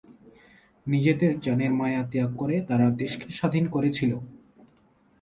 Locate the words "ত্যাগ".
2.11-2.29